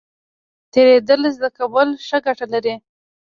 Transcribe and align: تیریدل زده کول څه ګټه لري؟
تیریدل 0.71 1.21
زده 1.35 1.49
کول 1.57 1.87
څه 2.07 2.17
ګټه 2.25 2.45
لري؟ 2.53 2.73